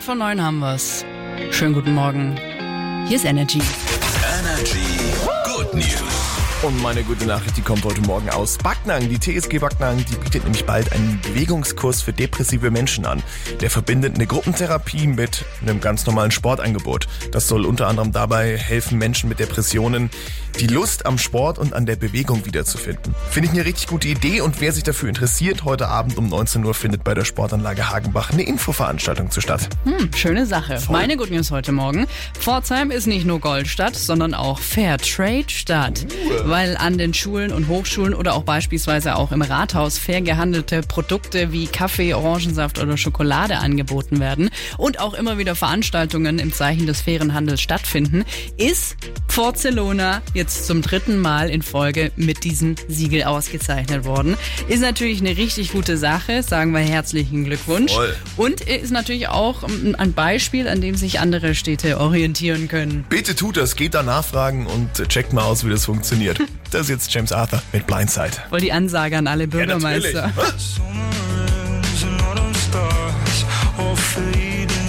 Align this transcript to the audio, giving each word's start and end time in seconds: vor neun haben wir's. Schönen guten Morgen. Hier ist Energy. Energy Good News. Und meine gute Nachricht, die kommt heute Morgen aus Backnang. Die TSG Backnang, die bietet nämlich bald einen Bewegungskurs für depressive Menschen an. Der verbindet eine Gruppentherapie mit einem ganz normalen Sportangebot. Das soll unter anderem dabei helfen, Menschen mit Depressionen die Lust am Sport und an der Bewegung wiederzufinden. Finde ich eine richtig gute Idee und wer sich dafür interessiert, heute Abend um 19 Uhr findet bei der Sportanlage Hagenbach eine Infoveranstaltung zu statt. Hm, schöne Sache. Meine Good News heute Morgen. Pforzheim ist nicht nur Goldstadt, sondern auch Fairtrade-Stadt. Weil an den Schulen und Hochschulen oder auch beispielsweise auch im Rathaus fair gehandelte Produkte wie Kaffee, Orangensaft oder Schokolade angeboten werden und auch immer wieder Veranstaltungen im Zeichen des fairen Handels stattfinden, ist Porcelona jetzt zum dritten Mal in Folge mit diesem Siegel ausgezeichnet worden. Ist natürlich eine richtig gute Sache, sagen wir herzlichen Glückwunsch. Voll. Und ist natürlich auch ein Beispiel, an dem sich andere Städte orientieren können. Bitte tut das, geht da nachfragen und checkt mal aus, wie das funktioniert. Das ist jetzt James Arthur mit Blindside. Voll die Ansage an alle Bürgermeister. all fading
vor 0.00 0.14
neun 0.14 0.40
haben 0.40 0.60
wir's. 0.60 1.04
Schönen 1.50 1.74
guten 1.74 1.92
Morgen. 1.94 2.36
Hier 3.08 3.16
ist 3.16 3.24
Energy. 3.24 3.60
Energy 4.40 4.78
Good 5.44 5.74
News. 5.74 6.22
Und 6.62 6.80
meine 6.80 7.02
gute 7.02 7.26
Nachricht, 7.26 7.56
die 7.56 7.62
kommt 7.62 7.84
heute 7.84 8.00
Morgen 8.02 8.30
aus 8.30 8.58
Backnang. 8.58 9.08
Die 9.08 9.18
TSG 9.18 9.58
Backnang, 9.58 10.04
die 10.08 10.14
bietet 10.14 10.44
nämlich 10.44 10.64
bald 10.64 10.92
einen 10.92 11.20
Bewegungskurs 11.22 12.00
für 12.00 12.12
depressive 12.12 12.70
Menschen 12.70 13.04
an. 13.04 13.24
Der 13.60 13.70
verbindet 13.70 14.14
eine 14.14 14.28
Gruppentherapie 14.28 15.08
mit 15.08 15.44
einem 15.62 15.80
ganz 15.80 16.06
normalen 16.06 16.30
Sportangebot. 16.30 17.08
Das 17.32 17.48
soll 17.48 17.66
unter 17.66 17.88
anderem 17.88 18.12
dabei 18.12 18.56
helfen, 18.56 18.98
Menschen 18.98 19.28
mit 19.28 19.40
Depressionen 19.40 20.10
die 20.60 20.66
Lust 20.66 21.06
am 21.06 21.18
Sport 21.18 21.58
und 21.58 21.72
an 21.72 21.86
der 21.86 21.96
Bewegung 21.96 22.44
wiederzufinden. 22.44 23.14
Finde 23.30 23.48
ich 23.48 23.54
eine 23.54 23.64
richtig 23.64 23.86
gute 23.86 24.08
Idee 24.08 24.40
und 24.40 24.60
wer 24.60 24.72
sich 24.72 24.82
dafür 24.82 25.08
interessiert, 25.08 25.64
heute 25.64 25.88
Abend 25.88 26.18
um 26.18 26.28
19 26.28 26.64
Uhr 26.64 26.74
findet 26.74 27.04
bei 27.04 27.14
der 27.14 27.24
Sportanlage 27.24 27.90
Hagenbach 27.90 28.30
eine 28.32 28.42
Infoveranstaltung 28.42 29.30
zu 29.30 29.40
statt. 29.40 29.68
Hm, 29.84 30.10
schöne 30.14 30.46
Sache. 30.46 30.78
Meine 30.90 31.16
Good 31.16 31.30
News 31.30 31.50
heute 31.50 31.72
Morgen. 31.72 32.06
Pforzheim 32.38 32.90
ist 32.90 33.06
nicht 33.06 33.24
nur 33.24 33.40
Goldstadt, 33.40 33.96
sondern 33.96 34.34
auch 34.34 34.58
Fairtrade-Stadt. 34.58 36.06
Weil 36.44 36.76
an 36.76 36.98
den 36.98 37.14
Schulen 37.14 37.52
und 37.52 37.68
Hochschulen 37.68 38.14
oder 38.14 38.34
auch 38.34 38.42
beispielsweise 38.42 39.16
auch 39.16 39.32
im 39.32 39.42
Rathaus 39.42 39.98
fair 39.98 40.20
gehandelte 40.20 40.82
Produkte 40.82 41.52
wie 41.52 41.66
Kaffee, 41.66 42.14
Orangensaft 42.14 42.78
oder 42.78 42.96
Schokolade 42.96 43.58
angeboten 43.58 44.20
werden 44.20 44.50
und 44.76 45.00
auch 45.00 45.14
immer 45.14 45.38
wieder 45.38 45.54
Veranstaltungen 45.54 46.38
im 46.38 46.52
Zeichen 46.52 46.86
des 46.86 47.00
fairen 47.00 47.34
Handels 47.34 47.60
stattfinden, 47.60 48.24
ist 48.56 48.96
Porcelona 49.28 50.20
jetzt 50.34 50.41
zum 50.48 50.82
dritten 50.82 51.18
Mal 51.18 51.50
in 51.50 51.62
Folge 51.62 52.12
mit 52.16 52.44
diesem 52.44 52.74
Siegel 52.88 53.24
ausgezeichnet 53.24 54.04
worden. 54.04 54.36
Ist 54.68 54.80
natürlich 54.80 55.20
eine 55.20 55.36
richtig 55.36 55.72
gute 55.72 55.96
Sache, 55.96 56.42
sagen 56.42 56.72
wir 56.72 56.80
herzlichen 56.80 57.44
Glückwunsch. 57.44 57.92
Voll. 57.92 58.14
Und 58.36 58.60
ist 58.62 58.90
natürlich 58.90 59.28
auch 59.28 59.62
ein 59.62 60.12
Beispiel, 60.12 60.68
an 60.68 60.80
dem 60.80 60.94
sich 60.94 61.20
andere 61.20 61.54
Städte 61.54 61.98
orientieren 61.98 62.68
können. 62.68 63.04
Bitte 63.08 63.34
tut 63.34 63.56
das, 63.56 63.76
geht 63.76 63.94
da 63.94 64.02
nachfragen 64.02 64.66
und 64.66 65.08
checkt 65.08 65.32
mal 65.32 65.44
aus, 65.44 65.64
wie 65.64 65.70
das 65.70 65.84
funktioniert. 65.84 66.38
Das 66.70 66.82
ist 66.82 66.88
jetzt 66.88 67.14
James 67.14 67.32
Arthur 67.32 67.62
mit 67.72 67.86
Blindside. 67.86 68.32
Voll 68.48 68.60
die 68.60 68.72
Ansage 68.72 69.18
an 69.18 69.26
alle 69.26 69.46
Bürgermeister. 69.46 70.32
all 73.78 73.96
fading 73.96 74.81